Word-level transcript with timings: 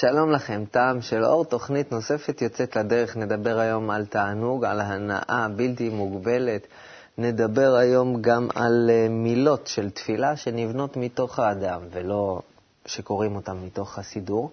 שלום 0.00 0.30
לכם, 0.30 0.64
טעם 0.70 1.02
של 1.02 1.24
אור, 1.24 1.44
תוכנית 1.44 1.92
נוספת 1.92 2.42
יוצאת 2.42 2.76
לדרך. 2.76 3.16
נדבר 3.16 3.58
היום 3.58 3.90
על 3.90 4.06
תענוג, 4.06 4.64
על 4.64 4.80
הנאה 4.80 5.46
בלתי 5.56 5.88
מוגבלת. 5.88 6.66
נדבר 7.18 7.74
היום 7.74 8.22
גם 8.22 8.48
על 8.54 8.90
אה, 8.92 9.06
מילות 9.10 9.66
של 9.66 9.90
תפילה 9.90 10.36
שנבנות 10.36 10.96
מתוך 10.96 11.38
האדם, 11.38 11.80
ולא 11.90 12.40
שקוראים 12.86 13.36
אותן 13.36 13.56
מתוך 13.66 13.98
הסידור. 13.98 14.50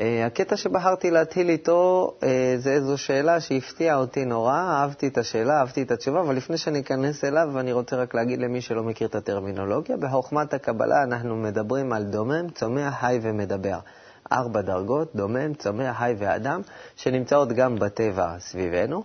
אה, 0.00 0.26
הקטע 0.26 0.56
שבחרתי 0.56 1.10
להתחיל 1.10 1.48
איתו 1.48 2.12
אה, 2.22 2.54
זה 2.58 2.70
איזו 2.70 2.98
שאלה 2.98 3.40
שהפתיעה 3.40 3.96
אותי 3.96 4.24
נורא, 4.24 4.58
אהבתי 4.58 5.06
את 5.08 5.18
השאלה, 5.18 5.60
אהבתי 5.60 5.82
את 5.82 5.90
התשובה, 5.90 6.20
אבל 6.20 6.36
לפני 6.36 6.58
שאני 6.58 6.80
אכנס 6.80 7.24
אליו, 7.24 7.60
אני 7.60 7.72
רוצה 7.72 7.96
רק 7.96 8.14
להגיד 8.14 8.40
למי 8.40 8.60
שלא 8.60 8.82
מכיר 8.82 9.08
את 9.08 9.14
הטרמינולוגיה, 9.14 9.96
בחוכמת 9.96 10.54
הקבלה 10.54 11.02
אנחנו 11.02 11.36
מדברים 11.36 11.92
על 11.92 12.04
דומם, 12.04 12.50
צומח, 12.50 12.94
חי 13.00 13.18
ומדבר. 13.22 13.78
ארבע 14.32 14.60
דרגות, 14.60 15.10
דומם, 15.14 15.54
צומח, 15.54 15.98
חי 15.98 16.14
ואדם, 16.18 16.60
שנמצאות 16.96 17.52
גם 17.52 17.78
בטבע 17.78 18.38
סביבנו 18.38 19.04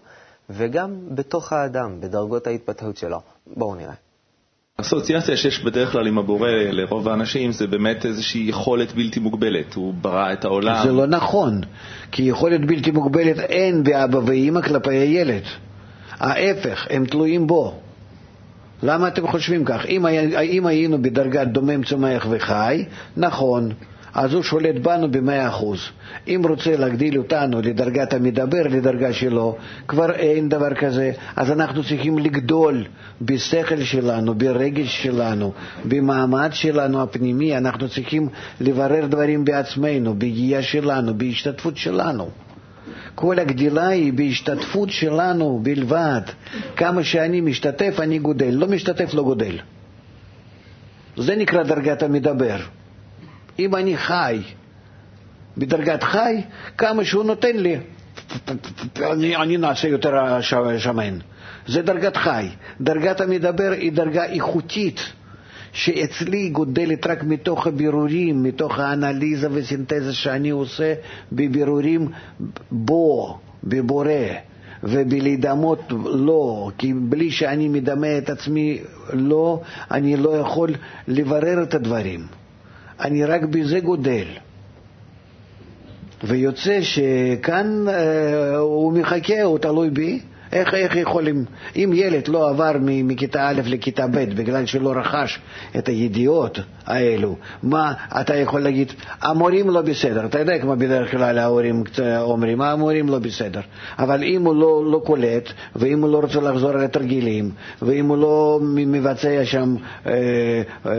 וגם 0.50 0.96
בתוך 1.16 1.54
האדם, 1.54 2.02
בדרגות 2.02 2.48
ההתפתחות 2.48 2.98
שלו. 2.98 3.22
בואו 3.48 3.76
נראה. 3.76 3.94
האסוציאציה 4.80 5.38
שיש 5.38 5.64
בדרך 5.64 5.92
כלל 5.92 6.08
עם 6.08 6.18
הבורא 6.18 6.50
לרוב 6.50 7.10
האנשים 7.10 7.52
זה 7.52 7.68
באמת 7.68 8.06
איזושהי 8.06 8.42
יכולת 8.50 8.94
בלתי 8.94 9.20
מוגבלת, 9.20 9.74
הוא 9.74 9.94
ברא 9.94 10.34
את 10.34 10.46
העולם. 10.46 10.84
זה 10.84 10.92
לא 10.92 11.06
נכון, 11.08 11.62
כי 12.12 12.24
יכולת 12.24 12.66
בלתי 12.66 12.92
מוגבלת 12.92 13.40
אין 13.40 13.84
באבא 13.84 14.20
ואימא 14.26 14.62
כלפי 14.62 14.96
הילד. 14.96 15.44
ההפך, 16.20 16.88
הם 16.90 17.06
תלויים 17.06 17.48
בו. 17.48 17.80
למה 18.84 19.08
אתם 19.08 19.28
חושבים 19.28 19.66
כך? 19.66 19.86
אם, 19.86 20.06
אם 20.44 20.66
היינו 20.66 21.02
בדרגת 21.02 21.48
דומם, 21.48 21.84
צומח 21.84 22.28
וחי, 22.30 22.86
נכון, 23.18 23.72
אז 24.14 24.34
הוא 24.34 24.44
שולט 24.44 24.76
בנו 24.76 25.12
במאה 25.12 25.48
אחוז. 25.48 25.80
אם 26.28 26.42
רוצה 26.50 26.78
להגדיל 26.78 27.18
אותנו 27.18 27.62
לדרגת 27.62 28.14
המדבר, 28.14 28.64
לדרגה 28.70 29.14
שלו, 29.14 29.58
כבר 29.88 30.12
אין 30.12 30.50
דבר 30.50 30.74
כזה. 30.74 31.12
אז 31.36 31.52
אנחנו 31.52 31.84
צריכים 31.84 32.20
לגדול 32.20 32.86
בשכל 33.22 33.84
שלנו, 33.84 34.36
ברגש 34.36 35.04
שלנו, 35.04 35.54
במעמד 35.86 36.50
שלנו 36.54 37.02
הפנימי. 37.02 37.58
אנחנו 37.58 37.90
צריכים 37.90 38.30
לברר 38.62 39.06
דברים 39.06 39.46
בעצמנו, 39.46 40.14
בגייה 40.14 40.62
שלנו, 40.62 41.18
בהשתתפות 41.18 41.78
שלנו. 41.78 42.30
כל 43.16 43.40
הגדילה 43.40 43.88
היא 43.88 44.14
בהשתתפות 44.14 44.90
שלנו 44.90 45.60
בלבד. 45.64 46.22
כמה 46.76 47.04
שאני 47.04 47.42
משתתף, 47.42 47.96
אני 48.00 48.20
גודל. 48.20 48.50
לא 48.52 48.68
משתתף, 48.68 49.14
לא 49.14 49.24
גודל. 49.24 49.60
זה 51.18 51.36
נקרא 51.36 51.64
דרגת 51.64 52.04
המדבר. 52.04 52.58
אם 53.60 53.76
אני 53.76 53.98
חי 53.98 54.42
בדרגת 55.58 56.04
חי, 56.04 56.42
כמה 56.78 57.04
שהוא 57.06 57.24
נותן 57.24 57.58
לי, 57.58 57.78
אני, 58.98 59.36
אני 59.36 59.58
נעשה 59.58 59.88
יותר 59.88 60.42
שמן. 60.78 61.18
זה 61.68 61.82
דרגת 61.82 62.18
חי. 62.18 62.48
דרגת 62.82 63.22
המדבר 63.22 63.72
היא 63.72 63.92
דרגה 63.92 64.26
איכותית, 64.26 65.00
שאצלי 65.74 66.50
גודלת 66.50 67.08
רק 67.08 67.24
מתוך 67.24 67.68
הבירורים, 67.68 68.44
מתוך 68.44 68.80
האנליזה 68.80 69.48
וסינתזה 69.52 70.14
שאני 70.14 70.50
עושה 70.50 70.94
בבירורים 71.32 72.08
בו, 72.72 73.38
בבורא. 73.64 74.12
ובלהידמות 74.84 75.80
לא, 76.06 76.72
כי 76.78 76.94
בלי 76.94 77.32
שאני 77.32 77.68
מדמה 77.68 78.18
את 78.18 78.30
עצמי 78.30 78.80
לא, 79.14 79.62
אני 79.92 80.18
לא 80.18 80.30
יכול 80.30 80.70
לברר 81.08 81.64
את 81.64 81.74
הדברים. 81.74 82.41
אני 83.02 83.26
רק 83.26 83.44
בזה 83.44 83.80
גודל. 83.80 84.28
ויוצא 86.24 86.80
שכאן 86.82 87.86
אה, 87.90 88.58
הוא 88.58 88.94
מחכה, 88.94 89.42
הוא 89.44 89.60
תלוי 89.60 89.90
בי. 89.90 90.20
איך, 90.52 90.74
איך 90.74 90.96
יכולים, 90.96 91.46
אם 91.76 91.92
ילד 91.94 92.28
לא 92.28 92.50
עבר 92.50 92.72
מכיתה 92.82 93.48
א' 93.50 93.62
לכיתה 93.66 94.08
ב' 94.08 94.36
בגלל 94.36 94.66
שלא 94.66 94.94
רכש 94.96 95.40
את 95.78 95.88
הידיעות 95.88 96.60
האלו, 96.86 97.36
מה 97.64 97.94
אתה 98.22 98.36
יכול 98.36 98.62
להגיד? 98.62 98.92
המורים 99.22 99.70
לא 99.70 99.82
בסדר. 99.82 100.26
אתה 100.26 100.40
יודע 100.40 100.60
כמו 100.60 100.76
בדרך 100.76 101.12
כלל 101.12 101.38
ההורים 101.38 101.84
אומרים, 102.22 102.62
המורים 102.62 103.10
לא 103.10 103.20
בסדר. 103.20 103.62
אבל 104.00 104.24
אם 104.24 104.46
הוא 104.46 104.56
לא, 104.56 104.92
לא 104.92 105.02
קולט, 105.06 105.54
ואם 105.76 106.02
הוא 106.02 106.12
לא 106.12 106.20
רוצה 106.20 106.42
לחזור 106.42 106.70
על 106.70 106.84
התרגילים, 106.84 107.52
ואם 107.82 108.08
הוא 108.08 108.18
לא 108.18 108.60
מבצע 108.62 109.46
שם 109.46 109.76
אה, 110.06 110.12
אה, 110.86 110.92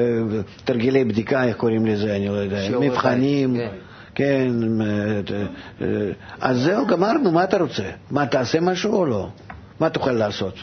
תרגילי 0.64 1.04
בדיקה, 1.04 1.44
איך 1.44 1.56
קוראים 1.56 1.86
לזה, 1.86 2.16
אני 2.16 2.28
לא 2.28 2.32
יודע, 2.32 2.78
מבחנים. 2.80 3.56
כן. 3.56 3.91
כן, 4.14 4.52
אה, 5.80 5.86
אז 6.40 6.58
זהו, 6.60 6.86
גמרנו, 6.86 7.32
מה 7.32 7.44
אתה 7.44 7.58
רוצה? 7.58 7.90
מה, 8.10 8.26
תעשה 8.26 8.60
משהו 8.60 8.94
או 8.94 9.06
לא? 9.06 9.28
מה 9.80 9.90
תוכל 9.90 10.12
לעשות? 10.12 10.54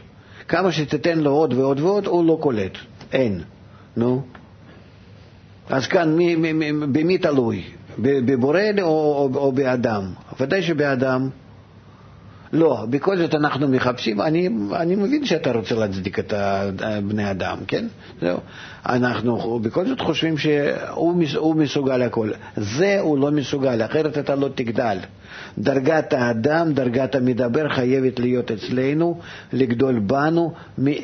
כמה 0.48 0.72
שתיתן 0.72 1.20
לו 1.20 1.32
עוד 1.32 1.54
ועוד 1.54 1.80
ועוד, 1.80 2.06
הוא 2.06 2.26
לא 2.26 2.38
קולט. 2.42 2.78
אין. 3.14 3.42
נו. 3.98 4.22
אז 5.70 5.88
כאן, 5.88 6.16
מי, 6.16 6.36
מי, 6.36 6.54
מי, 6.54 6.72
במי 6.72 7.18
תלוי? 7.18 7.64
בבורא 7.98 8.62
או, 8.82 8.88
או, 8.88 9.30
או 9.36 9.52
באדם? 9.52 10.04
ודאי 10.40 10.62
שבאדם. 10.62 11.30
לא, 12.54 12.86
בכל 12.90 13.18
זאת 13.18 13.36
אנחנו 13.36 13.68
מחפשים, 13.68 14.22
אני, 14.22 14.50
אני 14.76 14.96
מבין 14.96 15.26
שאתה 15.26 15.52
רוצה 15.52 15.76
להצדיק 15.76 16.20
את 16.20 16.34
בני 17.04 17.32
אדם, 17.32 17.58
כן? 17.68 17.86
זהו. 18.22 18.38
אנחנו 18.86 19.60
בכל 19.60 19.88
זאת 19.88 20.02
חושבים 20.02 20.38
שהוא 20.38 21.56
מסוגל 21.56 22.02
הכל. 22.02 22.32
זה 22.58 23.00
הוא 23.00 23.18
לא 23.18 23.32
מסוגל, 23.32 23.86
אחרת 23.86 24.18
אתה 24.18 24.36
לא 24.36 24.50
תגדל. 24.56 24.98
דרגת 25.58 26.14
האדם, 26.14 26.74
דרגת 26.74 27.16
המדבר 27.16 27.70
חייבת 27.70 28.20
להיות 28.20 28.52
אצלנו, 28.52 29.20
לגדול 29.54 30.00
בנו 30.00 30.54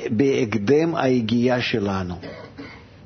בהקדם 0.09 0.95
היגיעה 0.95 1.61
שלנו. 1.61 2.15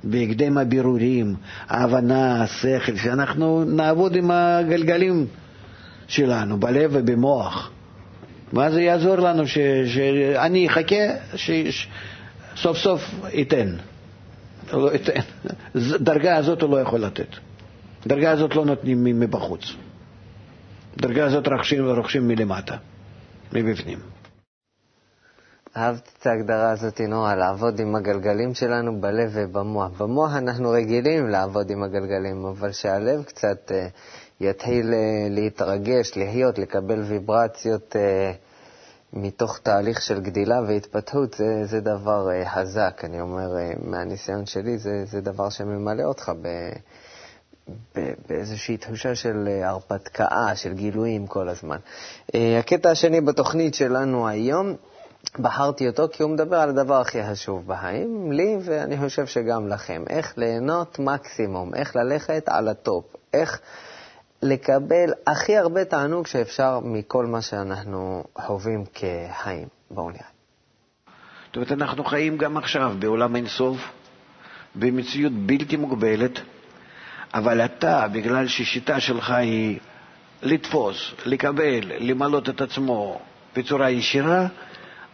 בהקדם 0.03 0.57
הבירורים, 0.57 1.35
ההבנה, 1.67 2.43
השכל, 2.43 2.95
שאנחנו 2.95 3.63
נעבוד 3.63 4.15
עם 4.15 4.31
הגלגלים 4.31 5.25
שלנו, 6.07 6.59
בלב 6.59 6.89
ובמוח. 6.93 7.71
מה 8.53 8.71
זה 8.71 8.81
יעזור 8.81 9.15
לנו 9.15 9.43
שאני 9.47 10.67
אחכה 10.67 10.95
שסוף 11.35 12.77
סוף 12.77 13.01
ייתן? 13.33 13.75
לא 14.73 14.93
ייתן. 14.93 15.19
דרגה 15.99 16.35
הזאת 16.37 16.61
הוא 16.61 16.69
לא 16.69 16.81
יכול 16.81 16.99
לתת. 16.99 17.27
דרגה 18.07 18.31
הזאת 18.31 18.55
לא 18.55 18.65
נותנים 18.65 19.03
מבחוץ. 19.19 19.61
דרגה 20.97 21.25
הזאת 21.25 21.47
רוכשים, 21.47 21.89
רוכשים 21.89 22.27
מלמטה, 22.27 22.77
מבפנים. 23.53 23.99
אהבתי 25.77 26.09
את 26.19 26.27
ההגדרה 26.27 26.71
הזאת 26.71 27.01
נורא, 27.01 27.35
לעבוד 27.35 27.79
עם 27.79 27.95
הגלגלים 27.95 28.53
שלנו 28.53 29.01
בלב 29.01 29.31
ובמוח. 29.33 30.01
במוח 30.01 30.35
אנחנו 30.35 30.69
רגילים 30.69 31.29
לעבוד 31.29 31.69
עם 31.69 31.83
הגלגלים, 31.83 32.45
אבל 32.45 32.71
שהלב 32.71 33.23
קצת 33.23 33.71
uh, 33.71 33.73
יתחיל 34.41 34.93
uh, 34.93 34.95
להתרגש, 35.29 36.11
לחיות, 36.15 36.57
לקבל 36.59 37.01
ויברציות 37.01 37.95
uh, 37.95 37.99
מתוך 39.13 39.59
תהליך 39.63 40.01
של 40.01 40.21
גדילה 40.21 40.61
והתפתחות, 40.67 41.33
זה, 41.33 41.65
זה 41.65 41.81
דבר 41.81 42.27
uh, 42.29 42.49
חזק. 42.49 43.01
אני 43.03 43.21
אומר, 43.21 43.49
מהניסיון 43.83 44.45
שלי, 44.45 44.77
זה, 44.77 45.05
זה 45.05 45.21
דבר 45.21 45.49
שממלא 45.49 46.03
אותך 46.03 46.31
ב... 46.41 46.47
באיזושהי 48.29 48.77
תחושה 48.77 49.15
של 49.15 49.47
אה, 49.47 49.69
הרפתקה, 49.69 50.55
של 50.55 50.73
גילויים 50.73 51.27
כל 51.27 51.49
הזמן. 51.49 51.77
אה, 52.35 52.59
הקטע 52.59 52.91
השני 52.91 53.21
בתוכנית 53.21 53.73
שלנו 53.73 54.27
היום, 54.27 54.75
בחרתי 55.39 55.87
אותו 55.87 56.07
כי 56.11 56.23
הוא 56.23 56.31
מדבר 56.31 56.55
על 56.55 56.69
הדבר 56.69 57.01
הכי 57.01 57.23
חשוב 57.23 57.67
בחיים, 57.67 58.31
לי 58.31 58.57
ואני 58.61 58.97
חושב 58.97 59.25
שגם 59.25 59.67
לכם, 59.67 60.03
איך 60.09 60.37
ליהנות 60.37 60.99
מקסימום, 60.99 61.75
איך 61.75 61.95
ללכת 61.95 62.43
על 62.47 62.67
ה 62.67 62.75
top, 62.75 63.05
איך 63.33 63.59
לקבל 64.41 65.13
הכי 65.27 65.57
הרבה 65.57 65.85
תענוג 65.85 66.27
שאפשר 66.27 66.79
מכל 66.83 67.25
מה 67.25 67.41
שאנחנו 67.41 68.23
חווים 68.37 68.83
כחיים. 68.93 69.67
בואו 69.91 70.09
נראה. 70.09 70.21
זאת 71.47 71.55
אומרת, 71.55 71.71
אנחנו 71.71 72.03
חיים 72.03 72.37
גם 72.37 72.57
עכשיו 72.57 72.95
בעולם 72.99 73.35
אינסוף, 73.35 73.77
במציאות 74.75 75.33
בלתי 75.33 75.77
מוגבלת. 75.77 76.39
אבל 77.33 77.65
אתה, 77.65 78.07
בגלל 78.11 78.47
שהשיטה 78.47 78.99
שלך 78.99 79.31
היא 79.31 79.79
לתפוס, 80.41 81.11
לקבל, 81.25 81.91
למלות 81.99 82.49
את 82.49 82.61
עצמו 82.61 83.19
בצורה 83.55 83.89
ישירה, 83.89 84.47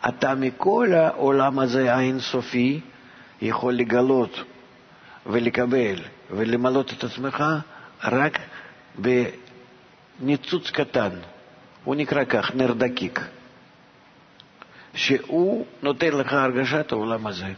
אתה 0.07 0.35
מכל 0.35 0.93
העולם 0.93 1.59
הזה 1.59 1.93
האינסופי 1.93 2.81
יכול 3.41 3.73
לגלות 3.73 4.39
ולקבל 5.25 5.95
ולמלות 6.31 6.93
את 6.93 7.03
עצמך 7.03 7.43
רק 8.03 8.39
בניצוץ 8.97 10.69
קטן. 10.69 11.09
הוא 11.83 11.95
נקרא 11.95 12.23
כך, 12.23 12.55
נר 12.55 12.73
דקיק, 12.73 13.19
שהוא 14.93 15.65
נותן 15.81 16.11
לך 16.11 16.33
הרגשת 16.33 16.91
העולם 16.91 17.27
הזה. 17.27 17.53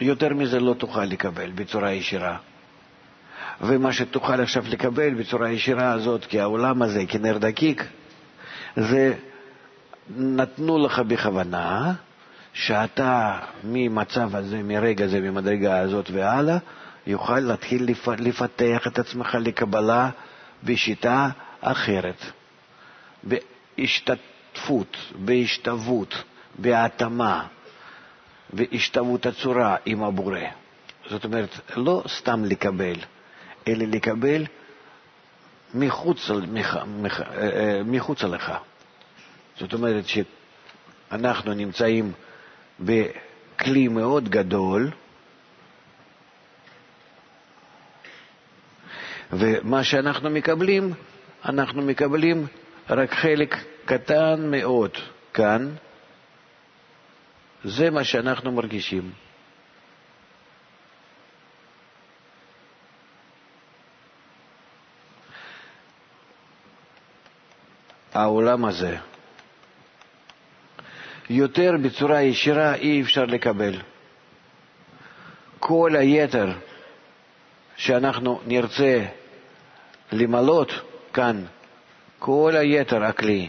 יותר 0.00 0.34
מזה 0.34 0.60
לא 0.60 0.74
תוכל 0.74 1.04
לקבל 1.04 1.50
בצורה 1.50 1.92
ישירה. 1.92 2.36
ומה 3.60 3.92
שתוכל 3.92 4.40
עכשיו 4.40 4.64
לקבל 4.68 5.14
בצורה 5.14 5.50
ישירה 5.50 5.92
הזאת, 5.92 6.24
כי 6.24 6.40
העולם 6.40 6.82
הזה, 6.82 7.06
כנר 7.08 7.38
דקיק, 7.38 7.84
זה 8.76 9.14
נתנו 10.16 10.78
לך 10.78 10.98
בכוונה 10.98 11.92
שאתה 12.52 13.38
ממצב 13.64 14.36
הזה, 14.36 14.62
מרגע 14.62 15.06
זה, 15.06 15.20
ממדרגה 15.20 15.78
הזאת 15.78 16.10
והלאה, 16.10 16.58
יוכל 17.06 17.40
להתחיל 17.40 17.88
לפתח 18.18 18.86
את 18.86 18.98
עצמך 18.98 19.34
לקבלה 19.40 20.10
בשיטה 20.64 21.28
אחרת, 21.60 22.24
בהשתתפות, 23.22 24.96
בהשתוות, 25.18 26.22
בהתאמה, 26.58 27.46
בהשתוות 28.52 29.26
הצורה 29.26 29.76
עם 29.86 30.02
הבורא. 30.02 30.40
זאת 31.10 31.24
אומרת, 31.24 31.60
לא 31.76 32.02
סתם 32.08 32.44
לקבל, 32.44 32.96
אלא 33.68 33.84
לקבל 33.84 34.44
מחוץ, 35.74 36.30
מח, 36.30 36.76
מח, 36.86 37.20
אה, 37.20 37.26
אה, 37.26 37.82
מחוץ 37.84 38.22
לך. 38.22 38.52
זאת 39.58 39.72
אומרת 39.72 40.04
שאנחנו 41.10 41.54
נמצאים 41.54 42.12
בכלי 42.80 43.88
מאוד 43.88 44.28
גדול, 44.28 44.90
ומה 49.32 49.84
שאנחנו 49.84 50.30
מקבלים, 50.30 50.92
אנחנו 51.44 51.82
מקבלים 51.82 52.46
רק 52.90 53.14
חלק 53.14 53.56
קטן 53.84 54.50
מאוד 54.50 54.90
כאן. 55.34 55.68
זה 57.64 57.90
מה 57.90 58.04
שאנחנו 58.04 58.52
מרגישים. 58.52 59.10
העולם 68.14 68.64
הזה. 68.64 68.96
יותר 71.30 71.72
בצורה 71.82 72.22
ישירה 72.22 72.74
אי 72.74 73.02
אפשר 73.02 73.24
לקבל. 73.24 73.80
כל 75.58 75.96
היתר 75.96 76.52
שאנחנו 77.78 78.40
נרצה 78.46 79.04
למלות 80.12 80.72
כאן, 81.12 81.44
כל 82.18 82.52
היתר 82.56 83.04
הכלי, 83.04 83.48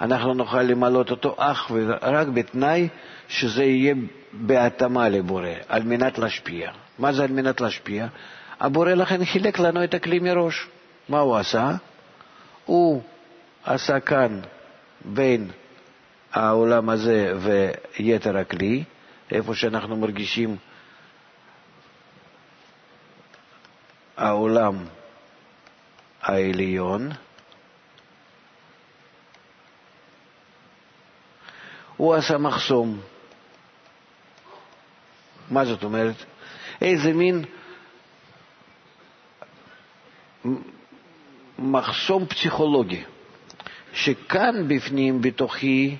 אנחנו 0.00 0.34
נוכל 0.34 0.62
למלות 0.62 1.10
אותו 1.10 1.34
אך 1.38 1.70
ורק 1.74 2.26
בתנאי 2.26 2.88
שזה 3.28 3.64
יהיה 3.64 3.94
בהתאמה 4.32 5.08
לבורא, 5.08 5.48
על 5.68 5.82
מנת 5.82 6.18
להשפיע. 6.18 6.70
מה 6.98 7.12
זה 7.12 7.24
על 7.24 7.30
מנת 7.30 7.60
להשפיע? 7.60 8.06
הבורא 8.60 8.94
לכן 8.94 9.24
חילק 9.24 9.58
לנו 9.58 9.84
את 9.84 9.94
הכלי 9.94 10.18
מראש. 10.18 10.66
מה 11.08 11.18
הוא 11.18 11.36
עשה? 11.36 11.70
הוא 12.64 13.02
עשה 13.64 14.00
כאן 14.00 14.40
בין 15.04 15.50
העולם 16.32 16.90
הזה 16.90 17.32
ויתר 17.38 18.36
הכלי, 18.36 18.84
איפה 19.30 19.54
שאנחנו 19.54 19.96
מרגישים 19.96 20.56
העולם 24.16 24.84
העליון, 26.22 27.10
הוא 31.96 32.14
עשה 32.14 32.38
מחסום. 32.38 33.00
מה 35.50 35.64
זאת 35.64 35.84
אומרת? 35.84 36.14
איזה 36.80 37.12
מין 37.12 37.44
מחסום 41.58 42.26
פסיכולוגי, 42.26 43.04
שכאן 43.92 44.68
בפנים, 44.68 45.22
בתוכי, 45.22 45.96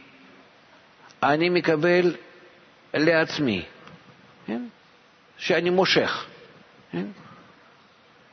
אני 1.23 1.49
מקבל 1.49 2.17
לעצמי, 2.95 3.65
כן? 4.47 4.67
שאני 5.39 5.71
מושך. 5.71 6.27
כן? 6.93 7.07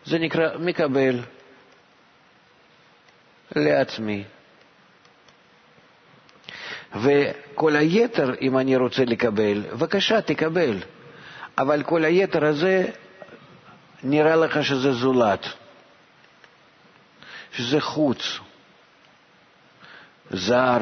זה 0.05 0.19
נקרא 0.19 0.57
מקבל 0.57 1.19
לעצמי. 3.55 4.23
וכל 6.95 7.75
היתר, 7.75 8.33
אם 8.41 8.57
אני 8.57 8.75
רוצה 8.75 9.05
לקבל, 9.05 9.63
בבקשה, 9.71 10.21
תקבל. 10.21 10.77
אבל 11.57 11.83
כל 11.83 12.03
היתר 12.05 12.45
הזה, 12.45 12.85
נראה 14.03 14.35
לך 14.35 14.63
שזה 14.63 14.91
זולת. 14.91 15.45
שזה 17.53 17.81
חוץ, 17.81 18.39
זר. 20.29 20.77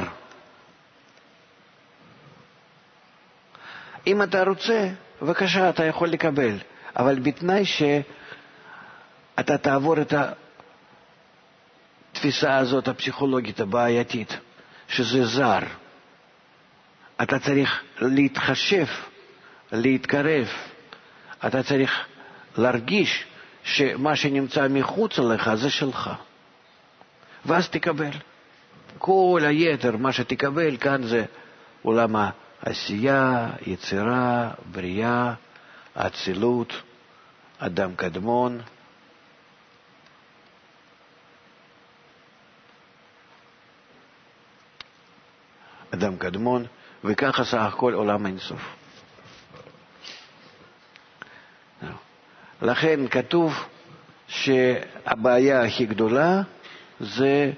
אם 4.08 4.24
אתה 4.24 4.44
רוצה, 4.44 4.90
בבקשה, 5.22 5.70
אתה 5.70 5.86
יכול 5.86 6.10
לקבל, 6.10 6.58
אבל 6.96 7.20
בתנאי 7.20 7.66
שאתה 9.40 9.58
תעבור 9.58 10.02
את 10.02 10.14
התפיסה 12.14 12.58
הזאת, 12.58 12.88
הפסיכולוגית 12.88 13.60
הבעייתית, 13.60 14.38
שזה 14.88 15.26
זר. 15.26 15.60
אתה 17.22 17.40
צריך 17.40 17.82
להתחשב, 18.02 18.86
להתקרב, 19.72 20.48
אתה 21.48 21.64
צריך 21.64 22.06
להרגיש 22.58 23.26
שמה 23.64 24.16
שנמצא 24.16 24.68
מחוץ 24.70 25.20
לך 25.20 25.54
זה 25.54 25.70
שלך. 25.70 26.10
ואז 27.46 27.70
תקבל. 27.70 28.12
כל 28.98 29.42
היתר, 29.46 29.98
מה 29.98 30.12
שתקבל 30.12 30.78
כאן 30.78 31.04
זה 31.04 31.26
עולם 31.82 32.16
העשייה, 32.16 33.48
יצירה, 33.68 34.52
בריאה, 34.72 35.34
אצילות, 35.96 36.74
אדם 37.60 37.96
קדמון. 37.96 38.62
אדם 46.00 46.18
קדמון, 46.18 46.66
וככה 47.04 47.44
סך 47.44 47.62
הכל 47.74 47.94
עולם 47.94 48.26
אינסוף. 48.26 48.76
לכן 52.62 53.08
כתוב 53.08 53.54
שהבעיה 54.28 55.66
הכי 55.66 55.86
גדולה 55.86 56.42
זה 57.00 57.52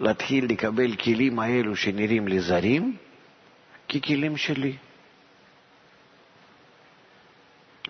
להתחיל 0.00 0.44
לקבל 0.50 0.96
כלים 0.96 1.38
האלו 1.38 1.76
שנראים 1.76 2.28
לי 2.28 2.40
זרים 2.40 2.96
ככלים 3.88 4.36
שלי. 4.36 4.76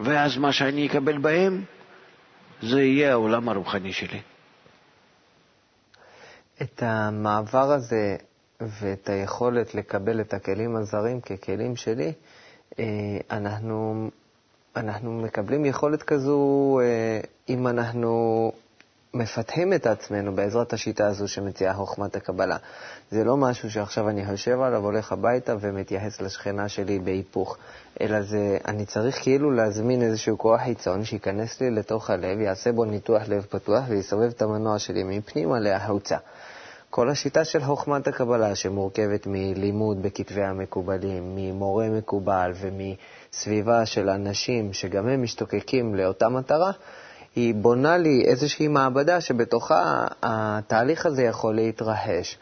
ואז 0.01 0.37
מה 0.37 0.53
שאני 0.53 0.87
אקבל 0.87 1.19
בהם 1.19 1.65
זה 2.63 2.83
יהיה 2.83 3.13
העולם 3.13 3.49
הרוחני 3.49 3.93
שלי. 3.93 4.21
את 6.63 6.83
המעבר 6.83 7.73
הזה 7.73 8.17
ואת 8.61 9.09
היכולת 9.09 9.75
לקבל 9.75 10.21
את 10.21 10.35
הכלים 10.35 10.77
הזרים 10.77 11.21
ככלים 11.21 11.77
שלי, 11.77 12.13
אה, 12.79 12.85
אנחנו, 13.31 14.09
אנחנו 14.77 15.13
מקבלים 15.13 15.65
יכולת 15.65 16.03
כזו 16.03 16.81
אה, 16.83 17.21
אם 17.49 17.69
אנחנו 17.69 18.53
מפתחים 19.15 19.73
את 19.73 19.87
עצמנו 19.87 20.35
בעזרת 20.35 20.73
השיטה 20.73 21.07
הזו 21.07 21.29
שמציעה 21.29 21.75
חוכמת 21.75 22.17
הקבלה. 22.17 22.57
זה 23.11 23.25
לא 23.25 23.37
משהו 23.37 23.71
שעכשיו 23.71 24.09
אני 24.09 24.23
יושב 24.23 24.61
עליו, 24.61 24.85
הולך 24.85 25.13
הביתה 25.13 25.55
ומתייחס 25.61 26.21
לשכנה 26.21 26.69
שלי 26.69 26.99
בהיפוך, 26.99 27.59
אלא 28.01 28.23
זה, 28.23 28.59
אני 28.69 28.87
צריך 28.87 29.23
כאילו 29.23 29.51
להזמין 29.51 30.03
איזשהו 30.03 30.39
כוח 30.39 30.61
חיצון 30.61 31.05
שייכנס 31.05 31.61
לי 31.61 31.71
לתוך 31.71 32.11
הלב, 32.11 32.41
יעשה 32.41 32.73
בו 32.73 32.85
ניתוח 32.85 33.23
לב 33.29 33.47
פתוח 33.51 33.85
ויסובב 33.89 34.29
את 34.29 34.43
המנוע 34.43 34.79
שלי 34.79 35.03
מפנימה 35.05 35.59
להחוצה. 35.59 36.17
כל 36.97 37.11
השיטה 37.11 37.45
של 37.45 37.61
חוכמת 37.61 38.09
הקבלה, 38.09 38.55
שמורכבת 38.55 39.27
מלימוד 39.27 40.03
בכתבי 40.03 40.43
המקובלים, 40.43 41.37
ממורה 41.37 41.89
מקובל 41.89 42.53
ומסביבה 42.55 43.87
של 43.87 44.09
אנשים 44.09 44.73
שגם 44.73 45.09
הם 45.09 45.23
משתוקקים 45.23 45.95
לאותה 45.95 46.29
מטרה, 46.29 46.71
היא 47.37 47.55
בונה 47.55 47.97
לי 47.97 48.25
איזושהי 48.25 48.69
מעבדה 48.69 49.21
שבתוכה 49.21 50.07
התהליך 50.23 51.07
הזה 51.07 51.23
יכול 51.23 51.55
להתרחש. 51.55 52.39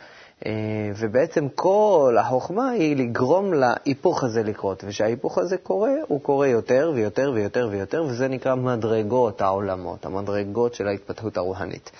אה, 0.46 0.52
ובעצם 0.96 1.48
כל 1.54 2.16
החוכמה 2.20 2.70
היא 2.70 2.96
לגרום 2.96 3.52
להיפוך 3.54 4.24
הזה 4.24 4.42
לקרות, 4.42 4.84
וכשההיפוך 4.86 5.38
הזה 5.38 5.56
קורה, 5.56 5.92
הוא 6.08 6.20
קורה 6.20 6.48
יותר 6.48 6.92
ויותר 6.94 7.30
ויותר 7.34 7.68
ויותר, 7.70 8.04
וזה 8.08 8.28
נקרא 8.28 8.54
מדרגות 8.54 9.40
העולמות, 9.40 10.06
המדרגות 10.06 10.74
של 10.74 10.88
ההתפתחות 10.88 11.36
הרוחנית. 11.36 11.90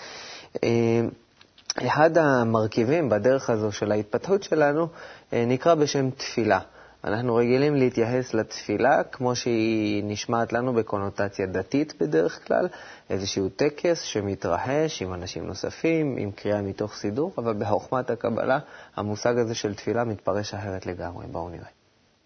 אחד 1.77 2.17
המרכיבים 2.17 3.09
בדרך 3.09 3.49
הזו 3.49 3.71
של 3.71 3.91
ההתפתחות 3.91 4.43
שלנו 4.43 4.87
אה, 5.33 5.45
נקרא 5.47 5.75
בשם 5.75 6.09
תפילה. 6.09 6.59
אנחנו 7.03 7.35
רגילים 7.35 7.75
להתייחס 7.75 8.33
לתפילה 8.33 9.03
כמו 9.03 9.35
שהיא 9.35 10.03
נשמעת 10.05 10.53
לנו 10.53 10.73
בקונוטציה 10.73 11.45
דתית 11.45 11.93
בדרך 12.01 12.47
כלל, 12.47 12.67
איזשהו 13.09 13.49
טקס 13.49 14.01
שמתרחש 14.01 15.01
עם 15.01 15.13
אנשים 15.13 15.47
נוספים, 15.47 16.15
עם 16.17 16.31
קריאה 16.31 16.61
מתוך 16.61 16.95
סידור, 16.95 17.33
אבל 17.37 17.53
בחוכמת 17.53 18.09
הקבלה 18.09 18.59
המושג 18.95 19.37
הזה 19.37 19.55
של 19.55 19.73
תפילה 19.73 20.03
מתפרש 20.03 20.53
אחרת 20.53 20.85
לגמרי. 20.85 21.25
בואו 21.31 21.49
נראה. 21.49 21.67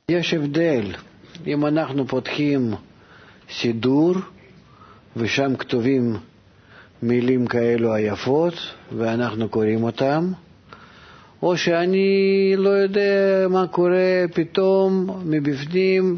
יש 0.09 0.33
הבדל. 0.33 0.95
אם 1.47 1.65
אנחנו 1.65 2.07
פותחים 2.07 2.73
סידור 3.49 4.15
ושם 5.15 5.55
כתובים 5.55 6.17
מילים 7.03 7.47
כאלו 7.47 7.93
היפות 7.93 8.53
ואנחנו 8.97 9.49
קוראים 9.49 9.83
אותם, 9.83 10.31
או 11.41 11.57
שאני 11.57 12.53
לא 12.57 12.69
יודע 12.69 13.47
מה 13.49 13.67
קורה, 13.67 14.25
פתאום 14.33 15.21
מבפנים 15.25 16.17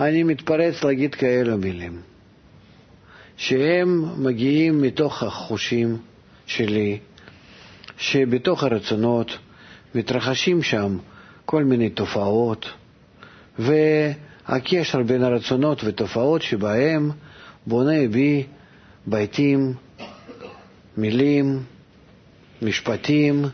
אני 0.00 0.22
מתפרץ 0.22 0.84
להגיד 0.84 1.14
כאלו 1.14 1.58
מילים, 1.58 2.00
שהם 3.36 4.04
מגיעים 4.24 4.82
מתוך 4.82 5.22
החושים 5.22 5.96
שלי, 6.46 6.98
שבתוך 7.98 8.64
הרצונות 8.64 9.38
מתרחשים 9.94 10.62
שם 10.62 10.98
כל 11.44 11.64
מיני 11.64 11.90
תופעות, 11.90 12.70
והקשר 13.58 15.02
בין 15.02 15.22
הרצונות 15.22 15.84
ותופעות 15.84 16.42
שבהם 16.42 17.10
בונה 17.66 18.08
בי 18.10 18.46
ביתים, 19.06 19.74
מילים, 20.98 21.62
משפטים, 22.62 23.44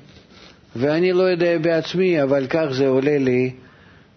ואני 0.76 1.12
לא 1.12 1.22
יודע 1.22 1.58
בעצמי, 1.58 2.22
אבל 2.22 2.46
כך 2.50 2.66
זה 2.70 2.86
עולה 2.86 3.18
לי 3.18 3.50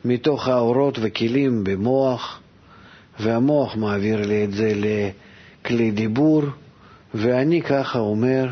מתוך 0.06 0.48
האורות 0.48 0.98
וכלים 1.02 1.64
במוח, 1.64 2.42
והמוח 3.20 3.76
מעביר 3.76 4.22
לי 4.28 4.44
את 4.44 4.52
זה 4.52 4.74
לכלי 4.76 5.92
דיבור, 5.92 6.44
ואני 7.14 7.62
ככה 7.62 8.00
אומר, 8.00 8.48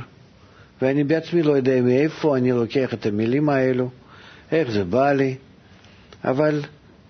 ואני 0.82 1.04
בעצמי 1.04 1.44
לא 1.44 1.52
יודע 1.52 1.82
מאיפה 1.82 2.38
אני 2.38 2.52
לוקח 2.52 2.94
את 2.94 3.06
המילים 3.06 3.50
האלו, 3.50 3.90
איך 4.52 4.72
זה 4.72 4.84
בא 4.84 5.12
לי, 5.12 5.36
אבל 6.26 6.62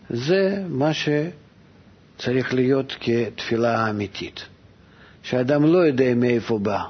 זה 0.10 0.64
מה 0.70 0.92
שצריך 0.94 2.54
להיות 2.54 2.96
כתפילה 3.00 3.90
אמיתית, 3.90 4.46
שאדם 5.24 5.66
לא 5.66 5.78
יודע 5.78 6.16
מאיפה 6.16 6.60
בא, 6.60 6.84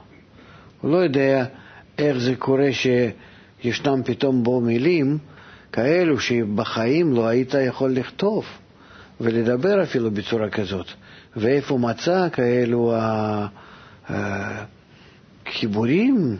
הוא 0.81 0.91
לא 0.91 0.97
יודע 0.97 1.45
איך 1.97 2.17
זה 2.17 2.35
קורה 2.35 2.73
ש... 2.73 2.87
ישנם 3.65 4.01
פתאום 4.05 4.43
בו 4.43 4.61
מילים 4.61 5.17
כאלו 5.71 6.19
שבחיים 6.19 7.13
לא 7.13 7.27
היית 7.27 7.53
יכול 7.53 7.91
לכתוב 7.91 8.45
ולדבר 9.21 9.83
אפילו 9.83 10.11
בצורה 10.11 10.49
כזאת. 10.49 10.87
ואיפה 11.35 11.77
מצא 11.77 12.27
כאלו 12.31 12.93
החיבורים 15.45 16.37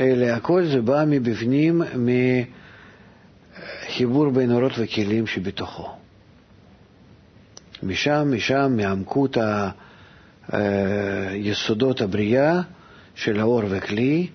אלה, 0.00 0.36
הכל 0.36 0.64
זה 0.64 0.80
בא 0.80 1.04
מבפנים, 1.06 1.82
מחיבור 3.86 4.30
בין 4.30 4.52
אורות 4.52 4.72
וכלים 4.78 5.26
שבתוכו. 5.26 5.88
משם, 7.82 8.28
משם, 8.34 8.76
מעמקות 8.76 9.36
היסודות 10.48 12.00
הבריאה 12.00 12.60
של 13.14 13.40
האור 13.40 13.62
וכלי, 13.68 14.26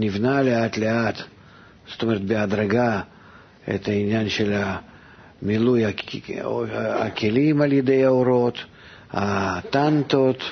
נבנה 0.00 0.42
לאט 0.42 0.76
לאט, 0.78 1.18
זאת 1.88 2.02
אומרת 2.02 2.24
בהדרגה, 2.24 3.00
את 3.74 3.88
העניין 3.88 4.28
של 4.28 4.62
מילוי 5.42 5.84
הכלים 6.76 7.62
על 7.62 7.72
ידי 7.72 8.04
האורות, 8.04 8.58
הטנטות, 9.10 10.42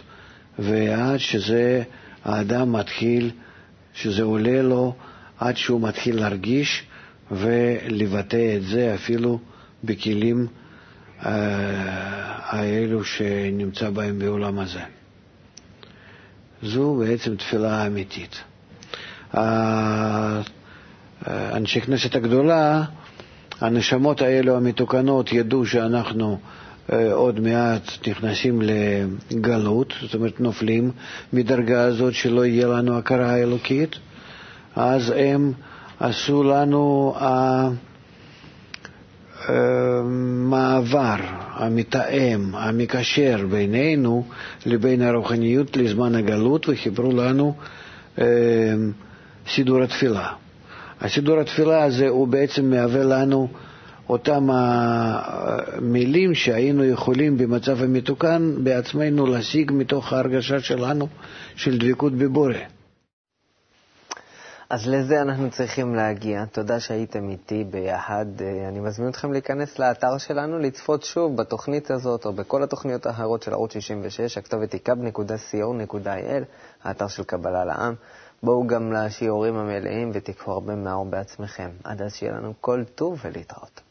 ועד 0.58 1.18
שזה 1.18 1.82
האדם 2.24 2.72
מתחיל, 2.72 3.30
שזה 3.94 4.22
עולה 4.22 4.62
לו, 4.62 4.94
עד 5.38 5.56
שהוא 5.56 5.80
מתחיל 5.80 6.16
להרגיש 6.20 6.84
ולבטא 7.30 8.56
את 8.56 8.62
זה 8.62 8.94
אפילו 8.94 9.38
בכלים 9.84 10.46
האלו 12.50 13.04
שנמצא 13.04 13.90
בהם 13.90 14.18
בעולם 14.18 14.58
הזה. 14.58 14.80
זו 16.62 16.94
בעצם 16.94 17.36
תפילה 17.36 17.86
אמיתית. 17.86 18.40
אנשי 21.28 21.80
כנסת 21.80 22.14
הגדולה, 22.14 22.82
הנשמות 23.60 24.22
האלו 24.22 24.56
המתוקנות 24.56 25.32
ידעו 25.32 25.66
שאנחנו 25.66 26.38
עוד 27.12 27.40
מעט 27.40 28.08
נכנסים 28.08 28.62
לגלות, 29.30 29.92
זאת 30.02 30.14
אומרת 30.14 30.40
נופלים 30.40 30.90
מדרגה 31.32 31.82
הזאת 31.82 32.14
שלא 32.14 32.46
יהיה 32.46 32.66
לנו 32.68 32.98
הכרה 32.98 33.30
האלוקית, 33.32 33.96
אז 34.76 35.12
הם 35.16 35.52
עשו 36.00 36.42
לנו 36.42 37.14
המעבר, 39.50 41.16
המתאם, 41.54 42.54
המקשר 42.54 43.46
בינינו 43.50 44.24
לבין 44.66 45.02
הרוחניות 45.02 45.76
לזמן 45.76 46.14
הגלות 46.14 46.68
וחיברו 46.68 47.12
לנו 47.12 47.54
סידור 49.48 49.82
התפילה. 49.82 50.28
הסידור 51.00 51.40
התפילה 51.40 51.84
הזה 51.84 52.08
הוא 52.08 52.28
בעצם 52.28 52.70
מהווה 52.70 53.02
לנו 53.04 53.48
אותם 54.08 54.48
המילים 54.52 56.34
שהיינו 56.34 56.84
יכולים 56.84 57.38
במצב 57.38 57.82
המתוקן 57.82 58.54
בעצמנו 58.64 59.26
להשיג 59.26 59.72
מתוך 59.74 60.12
ההרגשה 60.12 60.60
שלנו 60.60 61.08
של 61.56 61.78
דבקות 61.78 62.12
בבורא. 62.12 62.54
אז 64.70 64.86
לזה 64.88 65.22
אנחנו 65.22 65.50
צריכים 65.50 65.94
להגיע. 65.94 66.44
תודה 66.44 66.80
שהייתם 66.80 67.28
איתי 67.28 67.64
ביחד. 67.64 68.26
אני 68.68 68.80
מזמין 68.80 69.08
אתכם 69.08 69.32
להיכנס 69.32 69.78
לאתר 69.78 70.18
שלנו, 70.18 70.58
לצפות 70.58 71.02
שוב 71.02 71.36
בתוכנית 71.36 71.90
הזאת 71.90 72.26
או 72.26 72.32
בכל 72.32 72.62
התוכניות 72.62 73.06
האחרות 73.06 73.42
של 73.42 73.52
ערוץ 73.52 73.72
66. 73.72 74.38
הכתובת 74.38 74.72
היא 74.72 74.80
kub.co.il, 74.88 76.44
האתר 76.84 77.08
של 77.08 77.24
קבלה 77.24 77.64
לעם. 77.64 77.94
בואו 78.42 78.66
גם 78.66 78.92
לשיעורים 78.92 79.56
המלאים 79.56 80.10
ותיקחו 80.14 80.52
הרבה 80.52 80.74
מהאור 80.74 81.06
בעצמכם. 81.06 81.70
עד 81.84 82.02
אז 82.02 82.14
שיהיה 82.14 82.32
לנו 82.32 82.52
כל 82.60 82.84
טוב 82.94 83.20
ולהתראות. 83.24 83.89